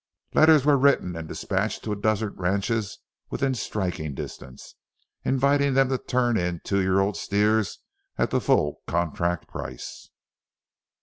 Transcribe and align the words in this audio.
Letters 0.33 0.65
were 0.65 0.79
written 0.79 1.15
and 1.15 1.27
dispatched 1.27 1.83
to 1.83 1.91
a 1.91 1.95
dozen 1.95 2.33
ranches 2.35 2.97
within 3.29 3.53
striking 3.53 4.15
distance, 4.15 4.73
inviting 5.23 5.75
them 5.75 5.89
to 5.89 5.99
turn 5.99 6.37
in 6.37 6.59
two 6.63 6.81
year 6.81 6.99
old 6.99 7.15
steers 7.17 7.77
at 8.17 8.31
the 8.31 8.41
full 8.41 8.81
contract 8.87 9.47
price. 9.47 10.09